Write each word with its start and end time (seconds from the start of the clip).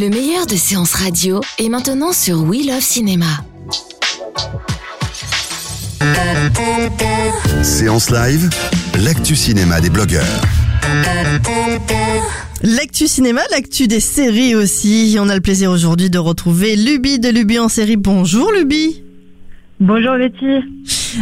Le 0.00 0.10
meilleur 0.10 0.46
de 0.46 0.54
séances 0.54 0.94
radio 0.94 1.40
est 1.58 1.68
maintenant 1.68 2.12
sur 2.12 2.44
We 2.44 2.64
Love 2.64 2.80
Cinéma. 2.80 3.26
Séance 7.64 8.08
live, 8.10 8.48
l'actu 9.02 9.34
cinéma 9.34 9.80
des 9.80 9.90
blogueurs. 9.90 10.22
L'actu 12.62 13.08
cinéma, 13.08 13.40
l'actu 13.50 13.88
des 13.88 13.98
séries 13.98 14.54
aussi. 14.54 15.16
On 15.18 15.28
a 15.28 15.34
le 15.34 15.40
plaisir 15.40 15.72
aujourd'hui 15.72 16.10
de 16.10 16.18
retrouver 16.18 16.76
Luby 16.76 17.18
de 17.18 17.30
Luby 17.30 17.58
en 17.58 17.68
série. 17.68 17.96
Bonjour 17.96 18.52
Luby. 18.52 19.02
Bonjour 19.80 20.16
Betty. 20.16 20.64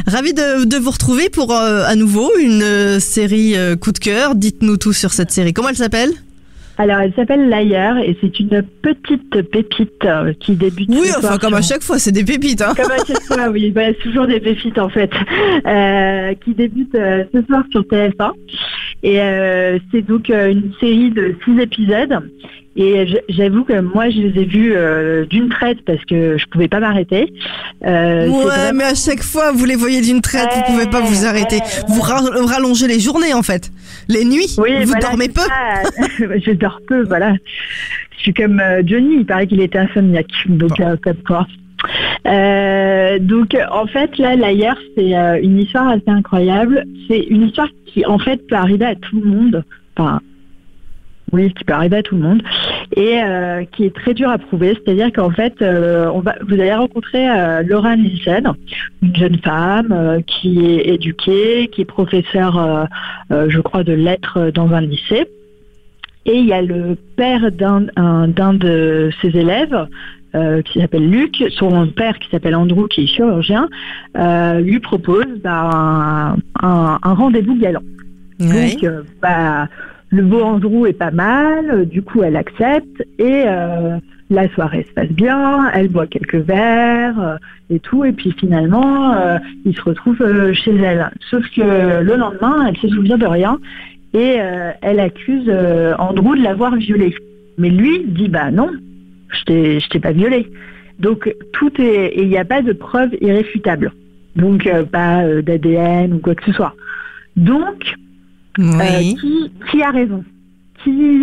Ravi 0.07 0.35
de, 0.35 0.65
de 0.67 0.77
vous 0.77 0.91
retrouver 0.91 1.31
pour 1.31 1.53
euh, 1.53 1.85
à 1.87 1.95
nouveau 1.95 2.31
une 2.39 2.63
euh, 2.63 3.01
série 3.01 3.57
euh, 3.57 3.75
coup 3.75 3.93
de 3.93 3.99
cœur. 3.99 4.35
Dites-nous 4.35 4.77
tout 4.77 4.93
sur 4.93 5.15
cette 5.15 5.31
série. 5.31 5.55
Comment 5.55 5.71
elle 5.71 5.77
s'appelle? 5.77 6.13
Alors 6.79 7.01
elle 7.01 7.13
s'appelle 7.15 7.49
L'ailleurs 7.49 7.97
et 7.99 8.17
c'est 8.21 8.39
une 8.39 8.63
petite 8.83 9.43
pépite 9.51 10.05
euh, 10.05 10.33
qui 10.39 10.55
débute. 10.57 10.89
Oui, 10.91 11.09
enfin 11.11 11.21
soir 11.21 11.39
comme 11.39 11.55
à 11.55 11.63
chaque 11.63 11.83
fois, 11.83 11.99
c'est 11.99 12.13
des 12.13 12.25
pépites. 12.25 12.61
Hein. 12.61 12.75
Comme 12.77 12.91
à 12.91 12.99
chaque 12.99 13.23
fois, 13.23 13.49
oui, 13.49 13.71
bah, 13.71 13.87
c'est 13.89 14.03
toujours 14.03 14.27
des 14.27 14.41
pépites 14.41 14.79
en 14.79 14.89
fait, 14.89 15.11
euh, 15.67 16.35
qui 16.45 16.55
débute 16.55 16.95
euh, 16.95 17.25
ce 17.35 17.43
soir 17.47 17.65
sur 17.71 17.83
TF1. 17.83 18.33
Et 19.09 19.21
euh, 19.21 19.79
c'est 19.93 20.03
donc 20.03 20.31
euh, 20.31 20.51
une 20.51 20.73
série 20.81 21.11
de 21.11 21.37
six 21.45 21.59
épisodes. 21.61 22.19
Et 22.79 23.07
j'avoue 23.31 23.63
que 23.65 23.81
moi, 23.81 24.11
je 24.11 24.19
les 24.19 24.43
ai 24.43 24.45
vus 24.45 24.73
euh, 24.75 25.25
d'une 25.27 25.49
traite 25.49 25.79
parce 25.87 26.05
que 26.05 26.37
je 26.37 26.45
pouvais 26.47 26.67
pas 26.69 26.81
m'arrêter. 26.81 27.33
Euh, 27.87 28.27
Ouais, 28.29 28.45
vraiment- 28.45 28.73
mais 28.79 28.85
à 28.85 28.95
chaque 28.95 29.23
fois, 29.23 29.53
vous 29.53 29.65
les 29.65 29.77
voyez 29.77 30.01
d'une 30.03 30.21
traite, 30.21 30.49
vous 30.57 30.73
pouvez 30.73 30.87
pas 30.91 31.01
vous 31.01 31.25
arrêter. 31.25 31.59
Vous 31.89 32.01
ra- 32.01 32.21
rallongez 32.47 32.89
les 32.89 32.99
journées 33.01 33.33
en 33.33 33.43
fait. 33.43 33.71
Les 34.09 34.25
nuits, 34.25 34.55
Oui, 34.59 34.73
vous 34.81 34.87
voilà, 34.89 35.01
dormez 35.01 35.29
peu. 35.29 35.41
je 36.45 36.51
dors 36.53 36.81
peu, 36.89 37.03
voilà. 37.05 37.35
Je 38.19 38.23
suis 38.25 38.35
comme 38.35 38.59
euh, 38.61 38.83
Johnny, 38.85 39.19
il 39.21 39.25
paraît 39.27 39.47
qu'il 39.47 39.61
était 39.61 39.79
insomniaque, 39.79 40.27
donc 40.49 40.79
euh, 40.81 40.97
comme 41.03 41.23
quoi. 41.27 41.47
Euh, 42.27 43.19
donc 43.21 43.57
en 43.71 43.87
fait 43.87 44.19
là 44.19 44.35
l'ailleurs 44.35 44.79
c'est 44.97 45.17
euh, 45.17 45.39
une 45.43 45.59
histoire 45.61 45.89
assez 45.89 46.09
incroyable. 46.09 46.85
C'est 47.09 47.21
une 47.21 47.43
histoire 47.43 47.69
qui 47.87 48.05
en 48.07 48.19
fait 48.19 48.47
peut 48.49 48.57
arriver 48.57 48.85
à 48.87 48.95
tout 48.95 49.21
le 49.21 49.27
monde. 49.29 49.65
Enfin 49.97 50.21
oui, 51.33 51.53
qui 51.55 51.65
peut 51.65 51.73
arriver 51.73 51.97
à 51.97 52.03
tout 52.03 52.15
le 52.15 52.23
monde 52.23 52.43
et 52.95 53.21
euh, 53.21 53.65
qui 53.73 53.85
est 53.85 53.95
très 53.95 54.15
dur 54.15 54.31
à 54.31 54.39
prouver. 54.39 54.75
C'est-à-dire 54.75 55.13
qu'en 55.13 55.31
fait, 55.31 55.55
on 55.61 56.21
va, 56.21 56.37
vous 56.47 56.55
allez 56.55 56.73
rencontrer 56.73 57.27
Laura 57.67 57.97
Nielsen, 57.97 58.53
une 59.03 59.17
jeune 59.17 59.39
femme 59.39 60.23
qui 60.27 60.65
est 60.65 60.95
éduquée, 60.95 61.69
qui 61.73 61.81
est 61.83 61.85
professeure, 61.85 62.87
je 63.31 63.61
crois, 63.61 63.83
de 63.83 63.93
lettres 63.93 64.51
dans 64.55 64.71
un 64.73 64.83
lycée. 64.83 65.27
Et 66.27 66.37
il 66.39 66.47
y 66.47 66.53
a 66.53 66.63
le 66.63 66.97
père 67.17 67.51
d'un 67.51 67.87
un- 67.97 68.29
d'un 68.29 68.55
de 68.55 69.11
ses 69.21 69.37
élèves 69.37 69.87
euh, 70.35 70.61
qui 70.63 70.81
s'appelle 70.81 71.09
Luc, 71.09 71.43
son 71.51 71.87
père 71.89 72.19
qui 72.19 72.29
s'appelle 72.31 72.55
Andrew, 72.55 72.89
qui 72.89 73.03
est 73.05 73.07
chirurgien, 73.07 73.69
euh, 74.19 74.61
lui 74.61 74.81
propose 74.81 75.27
bah, 75.43 75.71
un, 75.73 76.37
un- 76.63 76.99
un 77.03 77.15
rendez-vous 77.15 77.57
galant. 77.59 77.83
Donc, 78.75 78.85
euh, 78.85 79.03
bah, 79.23 79.69
le 80.11 80.23
beau 80.23 80.43
Andrew 80.43 80.87
est 80.87 80.93
pas 80.93 81.11
mal, 81.11 81.87
du 81.87 82.03
coup, 82.03 82.23
elle 82.23 82.37
accepte 82.37 83.03
et 83.19 83.45
la 84.29 84.49
soirée 84.55 84.85
se 84.89 84.93
passe 84.95 85.11
bien, 85.11 85.71
elle 85.73 85.89
boit 85.89 86.07
quelques 86.07 86.37
verres 86.37 87.39
et 87.71 87.81
tout, 87.81 88.05
et 88.05 88.13
puis 88.13 88.33
finalement, 88.39 89.15
il 89.65 89.75
se 89.75 89.83
retrouve 89.83 90.19
chez 90.53 90.75
elle. 90.77 91.11
Sauf 91.31 91.45
que 91.57 92.03
le 92.03 92.17
lendemain, 92.17 92.67
elle 92.69 92.77
se 92.77 92.89
souvient 92.89 93.19
de 93.19 93.27
rien 93.27 93.59
et 94.15 94.37
elle 94.83 95.01
accuse 95.01 95.51
Andrew 95.99 96.37
de 96.37 96.43
l'avoir 96.43 96.77
violée. 96.77 97.15
Mais 97.59 97.71
lui 97.71 98.05
dit 98.07 98.29
bah 98.29 98.51
non, 98.53 98.71
je 99.31 99.45
t'ai 99.45 99.81
je 99.81 99.89
t'ai 99.89 100.01
pas 100.01 100.13
violée. 100.13 100.47
Donc 100.99 101.33
tout 101.53 101.73
est 101.81 102.07
et 102.07 102.23
il 102.23 102.29
n'y 102.29 102.39
a 102.39 102.45
pas 102.45 102.63
de 102.63 102.73
preuve 102.73 103.11
irréfutable. 103.21 103.93
Donc 104.35 104.67
euh, 104.67 104.85
pas 104.85 105.25
euh, 105.25 105.43
d'ADN 105.43 106.15
ou 106.15 106.19
quoi 106.19 106.35
que 106.35 106.45
ce 106.45 106.53
soit. 106.53 106.75
Donc 107.37 107.95
euh, 108.59 108.63
Oui. 108.79 109.15
qui, 109.21 109.53
qui 109.71 109.83
a 109.83 109.91
raison? 109.91 110.25
Qui, 110.85 111.23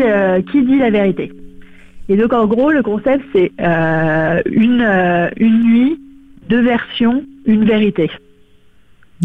qui 0.51 0.65
dit 0.65 0.77
la 0.77 0.89
vérité? 0.89 1.31
Et 2.09 2.17
donc 2.17 2.33
en 2.33 2.45
gros, 2.47 2.71
le 2.71 2.83
concept, 2.83 3.23
c'est 3.33 3.51
une, 3.59 5.29
une 5.37 5.63
nuit, 5.63 5.99
deux 6.49 6.61
versions, 6.61 7.23
une 7.45 7.63
vérité. 7.63 8.11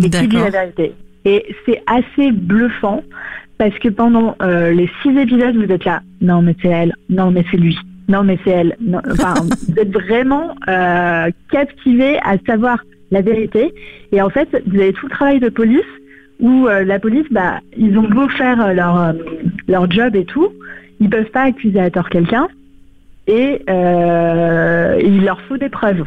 Mais 0.00 0.08
qui 0.10 0.28
dit 0.28 0.36
la 0.36 0.50
vérité? 0.50 0.92
Et 1.24 1.44
c'est 1.66 1.82
assez 1.86 2.30
bluffant 2.30 3.02
parce 3.58 3.76
que 3.80 3.88
pendant 3.88 4.36
euh, 4.40 4.70
les 4.72 4.88
six 5.02 5.10
épisodes, 5.18 5.56
vous 5.56 5.70
êtes 5.72 5.84
là, 5.84 6.02
non 6.20 6.40
mais 6.40 6.54
c'est 6.62 6.68
elle, 6.68 6.94
non 7.10 7.32
mais 7.32 7.44
c'est 7.50 7.56
lui, 7.56 7.76
non 8.08 8.24
mais 8.24 8.38
c'est 8.44 8.50
elle. 8.50 8.76
Non, 8.80 9.00
Enfin, 9.10 9.34
vous 9.68 9.78
êtes 9.78 9.92
vraiment 9.92 10.54
euh, 10.68 11.30
captivé 11.50 12.18
à 12.22 12.36
savoir 12.46 12.78
la 13.10 13.20
vérité. 13.22 13.72
Et 14.12 14.20
en 14.20 14.30
fait, 14.30 14.48
vous 14.66 14.80
avez 14.80 14.92
tout 14.92 15.06
le 15.06 15.12
travail 15.12 15.40
de 15.40 15.48
police 15.48 15.84
où 16.40 16.66
euh, 16.66 16.84
la 16.84 16.98
police, 16.98 17.26
bah, 17.30 17.60
ils 17.76 17.96
ont 17.98 18.08
beau 18.08 18.28
faire 18.28 18.60
euh, 18.60 18.72
leur, 18.72 19.00
euh, 19.00 19.12
leur 19.66 19.90
job 19.90 20.14
et 20.14 20.24
tout, 20.24 20.48
ils 21.00 21.10
peuvent 21.10 21.30
pas 21.30 21.42
accuser 21.42 21.80
à 21.80 21.90
tort 21.90 22.08
quelqu'un 22.08 22.48
et 23.26 23.62
il 23.68 25.22
leur 25.22 25.40
faut 25.42 25.58
des 25.58 25.68
preuves. 25.68 26.04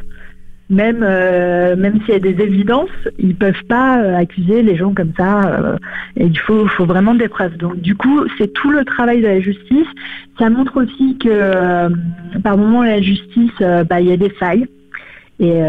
Même, 0.72 1.04
euh, 1.04 1.76
même 1.76 2.00
s'il 2.00 2.14
y 2.14 2.16
a 2.16 2.20
des 2.20 2.42
évidences, 2.42 2.90
ils 3.20 3.36
peuvent 3.36 3.66
pas 3.68 4.00
euh, 4.00 4.16
accuser 4.16 4.64
les 4.64 4.78
gens 4.78 4.94
comme 4.94 5.12
ça. 5.18 5.42
euh, 5.42 5.78
et 6.16 6.26
il 6.26 6.40
faut, 6.40 6.66
faut 6.66 6.86
vraiment 6.86 7.14
des 7.14 7.28
preuves. 7.28 7.58
Donc 7.58 7.82
du 7.82 7.94
coup, 7.94 8.22
c'est 8.38 8.54
tout 8.54 8.72
le 8.72 8.86
travail 8.86 9.22
de 9.22 9.28
la 9.28 9.42
justice. 9.42 9.88
Ça 10.40 10.50
montre 10.50 10.82
aussi 10.82 11.18
que 11.18 11.90
par 12.42 12.58
moment 12.58 12.84
la 12.84 13.02
justice, 13.02 13.52
bah, 13.59 14.00
il 14.00 14.08
y 14.08 14.14
a 14.14 14.18
des 14.18 14.30
failles. 14.30 14.66
Et 15.42 15.59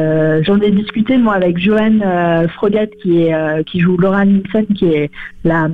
j'en 0.43 0.61
ai 0.61 0.71
discuté 0.71 1.17
moi 1.17 1.35
avec 1.35 1.59
Joanne 1.59 2.03
Frogat 2.55 2.87
qui 3.03 3.23
est 3.23 3.65
qui 3.65 3.81
joue 3.81 3.97
Laura 3.97 4.25
Nielsen 4.25 4.67
qui 4.67 4.87
est 4.87 5.11
la 5.45 5.69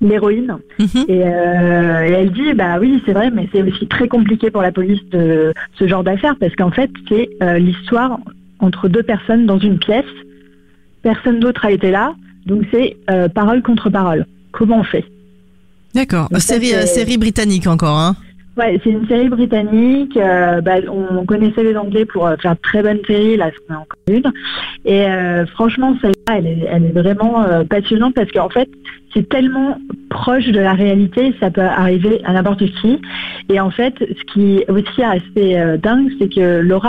l'héroïne 0.00 0.56
Mhm. 0.78 1.04
et, 1.08 1.22
euh, 1.24 2.08
et 2.08 2.12
elle 2.12 2.30
dit 2.32 2.52
bah 2.54 2.78
oui 2.80 3.02
c'est 3.04 3.12
vrai 3.12 3.30
mais 3.30 3.48
c'est 3.52 3.62
aussi 3.62 3.86
très 3.86 4.08
compliqué 4.08 4.50
pour 4.50 4.62
la 4.62 4.72
police 4.72 5.02
de 5.10 5.52
ce 5.78 5.86
genre 5.86 6.02
d'affaires 6.04 6.36
parce 6.40 6.54
qu'en 6.56 6.70
fait 6.70 6.90
c'est 7.08 7.28
euh, 7.42 7.58
l'histoire 7.58 8.18
entre 8.60 8.88
deux 8.88 9.02
personnes 9.02 9.44
dans 9.46 9.58
une 9.58 9.78
pièce 9.78 10.04
personne 11.02 11.38
d'autre 11.40 11.64
a 11.66 11.70
été 11.72 11.90
là 11.90 12.14
donc 12.46 12.62
c'est 12.70 12.96
euh, 13.10 13.28
parole 13.28 13.62
contre 13.62 13.90
parole 13.90 14.26
comment 14.52 14.78
on 14.80 14.84
fait? 14.84 15.04
D'accord. 15.94 16.28
Série, 16.38 16.72
série 16.86 17.18
britannique 17.18 17.66
encore, 17.66 17.96
hein? 17.98 18.14
Ouais, 18.60 18.78
c'est 18.84 18.90
une 18.90 19.08
série 19.08 19.30
britannique. 19.30 20.18
euh, 20.18 20.60
bah, 20.60 20.80
on 20.86 21.24
connaissait 21.24 21.62
les 21.62 21.74
Anglais 21.74 22.04
pour 22.04 22.26
euh, 22.26 22.36
faire 22.36 22.56
de 22.56 22.60
très 22.60 22.82
bonnes 22.82 23.00
séries. 23.06 23.38
Là, 23.38 23.50
c'en 23.50 23.74
est 23.74 23.78
encore 23.78 23.98
une. 24.06 24.32
Et 24.84 25.06
euh, 25.06 25.46
franchement, 25.46 25.96
celle-là, 26.02 26.36
elle 26.36 26.46
est, 26.46 26.92
vraiment 26.92 27.46
passionnante 27.70 28.14
parce 28.14 28.30
qu'en 28.30 28.50
fait, 28.50 28.68
c'est 29.14 29.26
tellement 29.30 29.78
proche 30.10 30.48
de 30.48 30.60
la 30.60 30.74
réalité, 30.74 31.34
ça 31.40 31.50
peut 31.50 31.62
arriver 31.62 32.20
à 32.24 32.34
n'importe 32.34 32.66
qui. 32.82 33.00
Et 33.48 33.58
en 33.60 33.70
fait, 33.70 33.94
ce 33.98 34.32
qui 34.34 34.58
est 34.58 34.70
aussi 34.70 35.02
assez 35.02 35.78
dingue, 35.82 36.10
c'est 36.18 36.28
que 36.28 36.40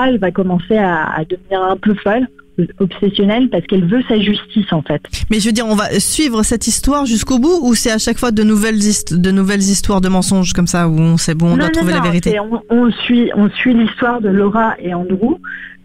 elle 0.06 0.18
va 0.18 0.32
commencer 0.32 0.78
à, 0.78 1.10
à 1.14 1.24
devenir 1.24 1.64
un 1.64 1.78
peu 1.78 1.94
folle, 1.94 2.28
obsessionnelle, 2.80 3.50
parce 3.50 3.66
qu'elle 3.66 3.86
veut 3.86 4.02
sa 4.08 4.20
justice, 4.20 4.72
en 4.72 4.82
fait. 4.82 5.02
Mais 5.30 5.40
je 5.40 5.48
veux 5.48 5.52
dire, 5.54 5.66
on 5.68 5.76
va 5.76 5.90
suivre 6.00 6.44
cette 6.44 6.68
histoire 6.68 7.06
jusqu'au 7.06 7.40
bout 7.40 7.60
ou 7.62 7.76
c'est 7.76 7.92
à 7.92 7.98
chaque 7.98 8.18
fois 8.18 8.32
de 8.32 8.44
nouvelles, 8.44 8.80
de 9.12 9.32
nouvelles 9.32 9.60
histoires 9.60 10.02
de 10.02 10.10
mensonges 10.10 10.54
comme 10.54 10.68
ça 10.68 10.88
où 10.88 10.98
on 11.00 11.18
sait 11.18 11.36
bon, 11.36 11.48
on 11.48 11.50
Non, 11.52 11.58
doit 11.58 11.66
non, 11.68 11.72
trouver 11.74 11.94
la 11.94 12.02
vérité? 12.02 12.40
On, 12.40 12.62
on 12.70 12.92
suit, 12.92 13.32
on 13.36 13.50
suit 13.50 13.74
l'histoire 13.74 14.22
de 14.22 14.30
Laura 14.30 14.76
et 14.80 14.94
Andrew 14.94 15.36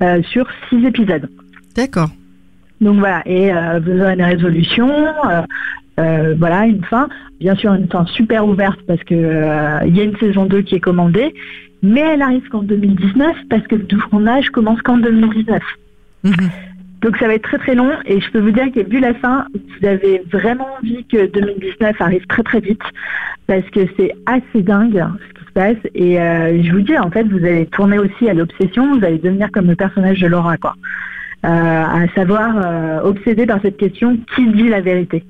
euh, 0.02 0.22
sur 0.30 0.46
six 0.68 0.84
épisodes. 0.84 1.28
D'accord. 1.74 2.10
Donc 2.80 2.98
voilà, 2.98 3.22
et 3.26 3.50
euh, 3.52 3.80
vous 3.84 4.00
aurez 4.00 4.12
une 4.14 4.22
résolution, 4.22 4.90
euh, 4.90 5.42
euh, 5.98 6.34
voilà, 6.38 6.66
une 6.66 6.84
fin. 6.84 7.08
Bien 7.40 7.54
sûr, 7.54 7.72
une 7.74 7.88
fin 7.88 8.04
super 8.06 8.46
ouverte 8.46 8.78
parce 8.86 9.02
que 9.04 9.14
euh, 9.14 9.78
il 9.86 9.96
y 9.96 10.00
a 10.00 10.04
une 10.04 10.16
saison 10.18 10.44
2 10.46 10.60
qui 10.62 10.74
est 10.74 10.80
commandée, 10.80 11.34
mais 11.82 12.00
elle 12.00 12.22
arrive 12.22 12.46
qu'en 12.48 12.62
2019 12.62 13.34
parce 13.48 13.66
que 13.66 13.76
le 13.76 13.86
tournage 13.86 14.50
commence 14.50 14.80
qu'en 14.82 14.98
2019. 14.98 15.62
Mhm. 16.26 16.50
Donc 17.02 17.16
ça 17.18 17.26
va 17.26 17.34
être 17.34 17.42
très 17.42 17.58
très 17.58 17.74
long. 17.74 17.92
Et 18.06 18.20
je 18.20 18.30
peux 18.30 18.40
vous 18.40 18.50
dire 18.50 18.72
que 18.72 18.80
vu 18.80 19.00
la 19.00 19.14
fin, 19.14 19.46
vous 19.54 19.86
avez 19.86 20.22
vraiment 20.32 20.66
envie 20.78 21.04
que 21.04 21.26
2019 21.26 22.00
arrive 22.00 22.26
très 22.26 22.42
très 22.42 22.60
vite. 22.60 22.82
Parce 23.46 23.68
que 23.70 23.80
c'est 23.96 24.12
assez 24.26 24.62
dingue 24.62 25.04
ce 25.28 25.38
qui 25.38 25.46
se 25.46 25.52
passe. 25.52 25.76
Et 25.94 26.20
euh, 26.20 26.62
je 26.62 26.72
vous 26.72 26.80
dis 26.80 26.98
en 26.98 27.10
fait 27.10 27.24
vous 27.24 27.44
allez 27.44 27.66
tourner 27.66 27.98
aussi 27.98 28.28
à 28.28 28.34
l'obsession, 28.34 28.98
vous 28.98 29.04
allez 29.04 29.18
devenir 29.18 29.50
comme 29.52 29.66
le 29.66 29.76
personnage 29.76 30.20
de 30.20 30.26
Laura 30.26 30.56
quoi, 30.56 30.74
Euh, 31.44 31.48
à 31.48 32.08
savoir 32.14 32.56
euh, 32.56 33.00
obsédé 33.02 33.46
par 33.46 33.60
cette 33.62 33.76
question 33.76 34.18
qui 34.34 34.46
dit 34.48 34.68
la 34.68 34.80
vérité? 34.80 35.22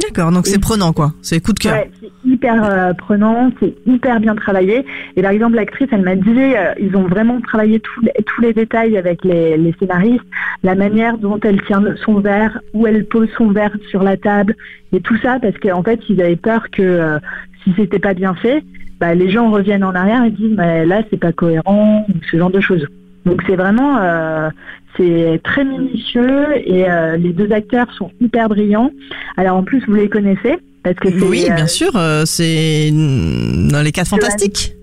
D'accord, 0.00 0.32
donc 0.32 0.46
c'est 0.46 0.58
prenant 0.58 0.92
quoi. 0.92 1.12
C'est 1.22 1.40
coup 1.40 1.52
de 1.52 1.58
cœur. 1.58 1.74
Ouais, 1.74 1.90
c'est 2.00 2.10
hyper 2.28 2.64
euh, 2.64 2.92
prenant, 2.94 3.50
c'est 3.60 3.74
hyper 3.86 4.20
bien 4.20 4.34
travaillé. 4.34 4.84
Et 5.16 5.22
par 5.22 5.30
exemple, 5.30 5.56
l'actrice, 5.56 5.88
elle 5.92 6.02
m'a 6.02 6.16
dit, 6.16 6.30
euh, 6.30 6.72
ils 6.80 6.96
ont 6.96 7.06
vraiment 7.06 7.40
travaillé 7.40 7.78
tous 7.78 8.00
les, 8.00 8.12
tous 8.24 8.40
les 8.40 8.52
détails 8.52 8.96
avec 8.96 9.24
les, 9.24 9.56
les 9.56 9.74
scénaristes, 9.78 10.24
la 10.62 10.74
manière 10.74 11.18
dont 11.18 11.38
elle 11.40 11.62
tient 11.62 11.82
son 12.04 12.20
verre, 12.20 12.60
où 12.72 12.86
elle 12.86 13.04
pose 13.06 13.28
son 13.36 13.50
verre 13.50 13.76
sur 13.90 14.02
la 14.02 14.16
table, 14.16 14.56
et 14.92 15.00
tout 15.00 15.16
ça, 15.18 15.38
parce 15.40 15.56
qu'en 15.58 15.82
fait, 15.82 16.00
ils 16.08 16.20
avaient 16.20 16.36
peur 16.36 16.70
que 16.70 16.82
euh, 16.82 17.18
si 17.62 17.72
c'était 17.76 17.98
pas 17.98 18.14
bien 18.14 18.34
fait, 18.34 18.64
bah, 18.98 19.14
les 19.14 19.30
gens 19.30 19.50
reviennent 19.50 19.84
en 19.84 19.94
arrière 19.94 20.24
et 20.24 20.30
disent 20.30 20.54
mais 20.56 20.86
là 20.86 21.02
c'est 21.10 21.16
pas 21.16 21.32
cohérent 21.32 22.06
ou 22.08 22.12
ce 22.30 22.36
genre 22.36 22.50
de 22.50 22.60
choses. 22.60 22.86
Donc 23.26 23.42
c'est 23.46 23.56
vraiment 23.56 23.98
euh, 23.98 24.50
c'est 24.96 25.40
très 25.44 25.64
minutieux 25.64 26.46
et 26.56 26.90
euh, 26.90 27.16
les 27.16 27.32
deux 27.32 27.52
acteurs 27.52 27.92
sont 27.94 28.10
hyper 28.20 28.48
brillants. 28.48 28.90
Alors 29.36 29.56
en 29.56 29.62
plus 29.62 29.84
vous 29.86 29.94
les 29.94 30.08
connaissez 30.08 30.58
parce 30.82 30.96
que 30.96 31.10
c'est, 31.10 31.24
Oui, 31.24 31.46
euh, 31.48 31.54
bien 31.54 31.66
sûr, 31.66 31.94
euh, 31.94 32.24
c'est 32.24 32.90
dans 32.90 33.82
les 33.82 33.92
quatre 33.92 34.08
fantastiques. 34.08 34.74
Aussi. 34.74 34.82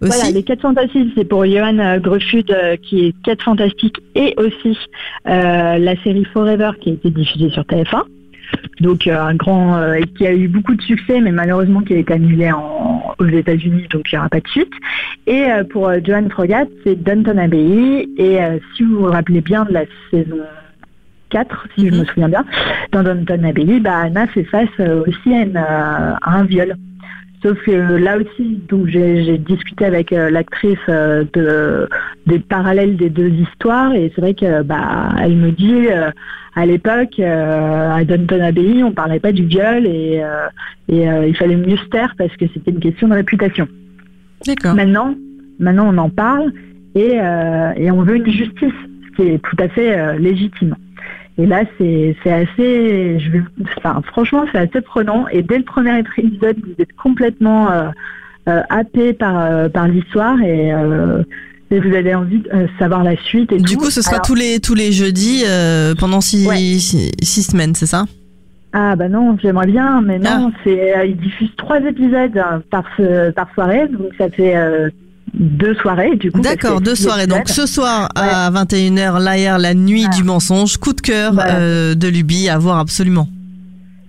Voilà, 0.00 0.30
les 0.30 0.42
4 0.42 0.62
fantastiques, 0.62 1.12
c'est 1.14 1.26
pour 1.26 1.44
Johan 1.44 1.78
euh, 1.78 1.98
Gruffudd 1.98 2.50
euh, 2.50 2.76
qui 2.76 3.06
est 3.06 3.14
4 3.22 3.42
fantastiques 3.42 3.98
et 4.14 4.34
aussi 4.38 4.78
euh, 5.28 5.76
la 5.76 6.02
série 6.02 6.24
Forever 6.24 6.70
qui 6.80 6.90
a 6.90 6.92
été 6.94 7.10
diffusée 7.10 7.50
sur 7.50 7.62
TF1. 7.64 8.04
Donc 8.80 9.06
euh, 9.06 9.20
un 9.20 9.34
grand 9.34 9.76
euh, 9.76 10.00
qui 10.16 10.26
a 10.26 10.32
eu 10.34 10.48
beaucoup 10.48 10.74
de 10.74 10.82
succès, 10.82 11.20
mais 11.20 11.32
malheureusement 11.32 11.80
qui 11.82 11.94
a 11.94 11.98
été 11.98 12.14
annulé 12.14 12.50
en, 12.50 13.14
aux 13.18 13.26
États-Unis, 13.26 13.86
donc 13.90 14.10
il 14.10 14.14
n'y 14.14 14.18
aura 14.18 14.28
pas 14.28 14.40
de 14.40 14.48
suite. 14.48 14.72
Et 15.26 15.44
euh, 15.50 15.64
pour 15.64 15.90
Johan 16.04 16.28
Frogat, 16.30 16.64
c'est 16.84 16.96
Downton 17.02 17.38
Abbey. 17.38 18.08
Et 18.16 18.38
si 18.74 18.82
vous 18.84 19.00
vous 19.00 19.10
rappelez 19.10 19.40
bien 19.40 19.64
de 19.64 19.72
la 19.72 19.84
saison 20.10 20.38
4, 21.30 21.66
si 21.76 21.86
je 21.88 21.92
Mhm. 21.92 22.00
me 22.00 22.04
souviens 22.06 22.28
bien, 22.28 22.44
dans 22.92 23.02
Downton 23.02 23.44
Abbey, 23.44 23.80
bah, 23.80 23.98
Anna 24.04 24.26
fait 24.28 24.44
face 24.44 24.68
aussi 25.06 25.34
à, 25.34 25.42
une, 25.42 25.56
à 25.56 26.18
un 26.24 26.44
viol. 26.44 26.74
Sauf 27.42 27.58
que 27.64 27.70
là 27.70 28.18
aussi, 28.18 28.60
donc 28.68 28.88
j'ai 28.88 29.38
discuté 29.38 29.86
avec 29.86 30.12
euh, 30.12 30.28
l'actrice 30.28 30.78
euh, 30.90 31.24
de, 31.32 31.88
des 32.26 32.38
parallèles 32.38 32.96
des 32.96 33.08
deux 33.08 33.30
histoires 33.30 33.94
et 33.94 34.12
c'est 34.14 34.20
vrai 34.20 34.34
que 34.34 34.62
bah 34.62 35.14
elle 35.18 35.36
me 35.36 35.50
dit 35.50 35.86
euh, 35.88 36.10
à 36.54 36.66
l'époque 36.66 37.18
à 37.18 38.04
Downton 38.04 38.42
Abbey 38.42 38.82
on 38.82 38.92
parlait 38.92 39.20
pas 39.20 39.32
du 39.32 39.44
viol 39.44 39.86
et, 39.86 40.22
et 40.88 41.04
il 41.04 41.36
fallait 41.36 41.56
mieux 41.56 41.76
se 41.76 41.86
taire 41.86 42.14
parce 42.18 42.36
que 42.36 42.44
c'était 42.52 42.72
une 42.72 42.80
question 42.80 43.08
de 43.08 43.14
réputation. 43.14 43.68
D'accord. 44.44 44.74
Maintenant, 44.74 45.14
maintenant 45.60 45.86
on 45.94 45.96
en 45.96 46.10
parle 46.10 46.52
et, 46.96 47.14
et 47.76 47.90
on 47.90 48.02
veut 48.02 48.16
une 48.16 48.30
justice, 48.30 48.74
ce 49.10 49.16
qui 49.16 49.28
est 49.28 49.38
tout 49.38 49.56
à 49.60 49.68
fait 49.68 50.18
légitime. 50.18 50.74
Et 51.40 51.46
là, 51.46 51.62
c'est 51.78 52.16
c'est 52.22 52.32
assez, 52.32 53.18
je 53.18 53.30
vais, 53.30 53.42
enfin, 53.78 54.02
franchement, 54.06 54.44
c'est 54.52 54.58
assez 54.58 54.80
prenant. 54.80 55.26
Et 55.28 55.42
dès 55.42 55.58
le 55.58 55.64
premier 55.64 55.98
épisode, 55.98 56.56
vous 56.62 56.74
êtes 56.78 56.92
complètement 57.02 57.70
euh, 57.70 57.88
euh, 58.48 58.60
happé 58.68 59.12
par 59.14 59.38
euh, 59.38 59.68
par 59.68 59.88
l'histoire 59.88 60.40
et, 60.42 60.72
euh, 60.72 61.22
et 61.70 61.78
vous 61.80 61.94
avez 61.94 62.14
envie 62.14 62.40
de 62.40 62.50
savoir 62.78 63.02
la 63.04 63.16
suite. 63.16 63.52
Et 63.52 63.58
Du 63.58 63.74
tout. 63.74 63.80
coup, 63.80 63.90
ce 63.90 64.02
sera 64.02 64.16
Alors- 64.16 64.26
tous 64.26 64.34
les 64.34 64.60
tous 64.60 64.74
les 64.74 64.92
jeudis 64.92 65.44
pendant 65.98 66.20
six, 66.20 66.46
Ouais. 66.46 66.56
six, 66.56 67.10
six 67.22 67.42
semaines, 67.42 67.74
c'est 67.74 67.86
ça? 67.86 68.04
Ah 68.72 68.94
bah 68.94 69.08
non, 69.08 69.36
j'aimerais 69.42 69.66
bien, 69.66 70.00
mais 70.00 70.18
non, 70.20 70.52
c'est 70.62 70.96
euh, 70.96 71.04
ils 71.04 71.16
diffusent 71.16 71.56
trois 71.56 71.80
épisodes 71.80 72.36
euh, 72.36 72.58
par 72.70 72.84
par 73.34 73.52
soirée, 73.54 73.88
donc 73.88 74.10
ça 74.18 74.28
fait 74.30 74.54
deux 75.34 75.74
soirées 75.74 76.16
du 76.16 76.30
coup. 76.32 76.40
D'accord, 76.40 76.80
deux 76.80 76.94
soirées. 76.94 77.26
Donc 77.26 77.48
ce 77.48 77.66
soir 77.66 78.08
à 78.14 78.50
21h, 78.50 79.22
l'AR, 79.22 79.58
la 79.58 79.74
nuit 79.74 80.08
du 80.16 80.24
mensonge, 80.24 80.76
coup 80.78 80.92
de 80.92 81.00
cœur 81.00 81.32
Voilà. 81.34 81.56
euh, 81.58 81.94
de 81.94 82.08
Luby 82.08 82.48
à 82.48 82.58
voir 82.58 82.78
absolument. 82.78 83.28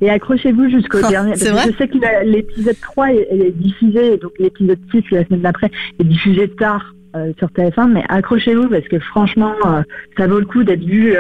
Et 0.02 0.10
accrochez-vous 0.10 0.70
jusqu'au 0.70 0.98
Ah, 1.04 1.10
dernier. 1.10 1.36
c'est 1.36 1.52
parce 1.52 1.66
que 1.66 1.70
vrai 1.70 1.74
je 1.74 1.78
sais 1.78 1.88
que 1.88 2.26
l'épisode 2.26 2.76
3 2.82 3.12
est, 3.14 3.28
est 3.32 3.52
diffusé, 3.56 4.18
donc 4.18 4.32
l'épisode 4.40 4.80
6 4.92 5.04
la 5.12 5.26
semaine 5.26 5.42
d'après 5.42 5.70
est 6.00 6.04
diffusé 6.04 6.48
tard 6.50 6.96
euh, 7.16 7.32
sur 7.38 7.50
TF1, 7.50 7.92
mais 7.92 8.04
accrochez-vous 8.10 8.68
parce 8.70 8.88
que 8.88 9.00
franchement, 9.00 9.54
euh, 9.68 9.84
ça 10.18 10.26
vaut 10.28 10.40
le 10.40 10.46
coup 10.46 10.64
d'être 10.64 10.84
vu 10.84 11.14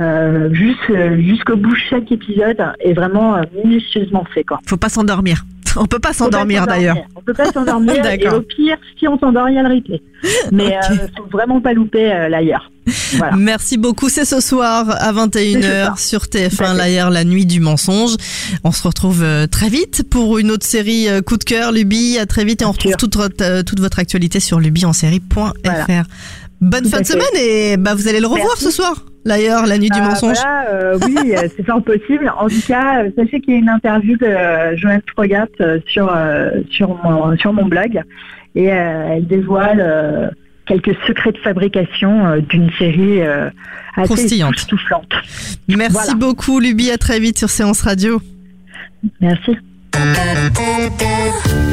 euh, 0.00 0.48
jusqu'au 0.54 1.56
bout 1.56 1.74
chaque 1.90 2.10
épisode 2.12 2.56
est 2.80 2.92
vraiment 2.94 3.36
minutieusement 3.64 4.24
fait. 4.32 4.44
Quoi. 4.44 4.60
Faut 4.66 4.76
pas 4.76 4.88
s'endormir. 4.88 5.44
On 5.78 5.86
peut 5.86 5.98
pas 5.98 6.12
s'endormir 6.12 6.66
d'ailleurs. 6.66 6.96
On 7.16 7.20
peut 7.22 7.34
pas 7.34 7.50
s'endormir 7.52 8.04
et 8.06 8.28
au 8.28 8.40
pire, 8.42 8.76
si 8.98 9.06
on 9.08 9.18
s'endort, 9.18 9.48
il 9.48 9.54
y 9.54 9.58
a 9.58 9.62
le 9.62 9.74
replay. 9.74 10.02
Mais 10.52 10.76
Ok. 10.76 10.90
euh, 10.90 11.06
faut 11.16 11.28
vraiment 11.30 11.60
pas 11.60 11.72
louper 11.72 12.12
euh, 12.12 12.28
l'ailleurs. 12.28 12.70
Voilà. 13.18 13.36
Merci 13.36 13.76
beaucoup. 13.76 14.08
C'est 14.08 14.24
ce 14.24 14.40
soir 14.40 14.86
à 14.90 15.12
C'est 15.12 15.52
ce 15.52 15.58
21h 15.58 15.84
soir. 15.84 15.98
sur 15.98 16.28
Tout 16.28 16.38
à 16.38 16.40
TF1 16.40 16.76
fait. 16.78 16.94
l'AR, 16.96 17.10
la 17.10 17.24
nuit 17.24 17.44
du 17.46 17.60
mensonge. 17.60 18.16
On 18.64 18.72
se 18.72 18.82
retrouve 18.82 19.22
euh, 19.22 19.46
très 19.46 19.68
vite 19.68 20.04
pour 20.10 20.38
une 20.38 20.50
autre 20.50 20.66
série 20.66 21.08
euh, 21.08 21.20
coup 21.20 21.36
de 21.36 21.44
cœur 21.44 21.70
Luby. 21.72 22.18
À 22.18 22.24
très 22.26 22.44
vite 22.44 22.62
et 22.62 22.64
on 22.64 22.72
retrouve 22.72 22.92
sûr. 22.92 22.96
toute 22.96 23.16
votre, 23.16 23.44
euh, 23.44 23.62
toute 23.62 23.80
votre 23.80 23.98
actualité 23.98 24.40
sur 24.40 24.58
lubyonsérie.fr. 24.58 25.48
Voilà. 25.64 26.04
Bonne 26.60 26.82
Tout 26.82 26.88
fin 26.90 27.00
de 27.00 27.06
fait. 27.06 27.12
semaine 27.12 27.26
et 27.40 27.76
bah 27.76 27.94
vous 27.94 28.08
allez 28.08 28.20
le 28.20 28.26
revoir 28.26 28.48
Merci. 28.48 28.64
ce 28.64 28.70
soir. 28.70 29.04
L'ailleurs, 29.24 29.66
la 29.66 29.78
nuit 29.78 29.90
du 29.90 29.98
Euh, 29.98 30.02
mensonge. 30.02 30.36
voilà, 30.38 30.68
euh, 30.70 30.98
oui, 31.06 31.34
euh, 31.36 31.48
c'est 31.56 31.64
fort 31.64 31.82
possible. 31.82 32.32
En 32.38 32.48
tout 32.48 32.60
cas, 32.66 33.02
euh, 33.04 33.10
sachez 33.16 33.40
qu'il 33.40 33.54
y 33.54 33.56
a 33.56 33.60
une 33.60 33.68
interview 33.68 34.16
de 34.16 34.24
euh, 34.26 34.76
Joanne 34.76 35.02
Frogat 35.12 35.46
euh, 35.60 35.78
sur, 35.86 36.10
euh, 36.14 36.50
sur, 36.70 36.88
mon, 37.04 37.36
sur 37.36 37.52
mon 37.52 37.66
blog 37.66 38.00
et 38.54 38.72
euh, 38.72 39.08
elle 39.16 39.26
dévoile 39.26 39.80
euh, 39.80 40.28
quelques 40.66 40.96
secrets 41.06 41.32
de 41.32 41.38
fabrication 41.38 42.26
euh, 42.26 42.40
d'une 42.40 42.70
série 42.78 43.20
euh, 43.22 43.50
assez 43.96 44.06
Croustillante. 44.14 44.52
époustouflante. 44.54 45.12
Merci 45.68 45.92
voilà. 45.92 46.14
beaucoup 46.14 46.58
Luby. 46.58 46.90
À 46.90 46.96
très 46.98 47.20
vite 47.20 47.38
sur 47.38 47.50
Séance 47.50 47.82
Radio. 47.82 48.20
Merci. 49.20 49.56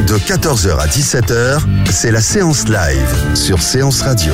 De 0.07 0.17
14h 0.17 0.79
à 0.79 0.87
17h, 0.87 1.59
c'est 1.85 2.11
la 2.11 2.21
séance 2.21 2.67
live 2.67 3.35
sur 3.35 3.59
Séance 3.61 4.01
Radio. 4.01 4.33